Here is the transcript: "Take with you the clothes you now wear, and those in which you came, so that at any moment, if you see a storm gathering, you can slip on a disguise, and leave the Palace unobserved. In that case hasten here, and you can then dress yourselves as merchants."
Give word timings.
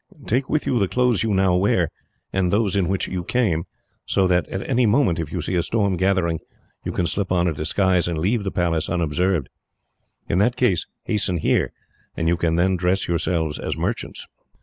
"Take 0.25 0.49
with 0.49 0.65
you 0.65 0.79
the 0.79 0.87
clothes 0.87 1.21
you 1.21 1.31
now 1.31 1.55
wear, 1.55 1.89
and 2.33 2.49
those 2.51 2.75
in 2.75 2.87
which 2.87 3.07
you 3.07 3.23
came, 3.23 3.65
so 4.07 4.25
that 4.25 4.49
at 4.49 4.67
any 4.67 4.87
moment, 4.87 5.19
if 5.19 5.31
you 5.31 5.41
see 5.41 5.53
a 5.53 5.61
storm 5.61 5.95
gathering, 5.95 6.39
you 6.83 6.91
can 6.91 7.05
slip 7.05 7.31
on 7.31 7.47
a 7.47 7.53
disguise, 7.53 8.07
and 8.07 8.17
leave 8.17 8.43
the 8.43 8.49
Palace 8.49 8.89
unobserved. 8.89 9.47
In 10.27 10.39
that 10.39 10.55
case 10.55 10.87
hasten 11.03 11.37
here, 11.37 11.71
and 12.17 12.27
you 12.27 12.35
can 12.35 12.55
then 12.55 12.77
dress 12.77 13.07
yourselves 13.07 13.59
as 13.59 13.77
merchants." 13.77 14.25